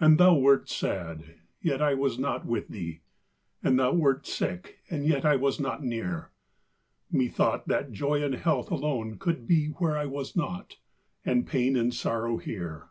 And 0.00 0.18
thou 0.18 0.34
wert 0.34 0.68
sad 0.68 1.36
yet 1.62 1.80
I 1.80 1.94
was 1.94 2.18
not 2.18 2.44
with 2.44 2.66
thee; 2.66 3.02
And 3.62 3.78
thou 3.78 3.92
wert 3.92 4.26
sick, 4.26 4.80
and 4.90 5.06
yet 5.06 5.24
I 5.24 5.36
was 5.36 5.60
not 5.60 5.84
near; 5.84 6.32
Methought 7.12 7.68
that 7.68 7.92
Joy 7.92 8.24
and 8.24 8.34
Health 8.34 8.68
alone 8.72 9.16
could 9.20 9.46
be 9.46 9.68
Where 9.68 9.96
I 9.96 10.06
was 10.06 10.34
not 10.34 10.78
and 11.24 11.46
pain 11.46 11.76
and 11.76 11.94
sorrow 11.94 12.38
here! 12.38 12.90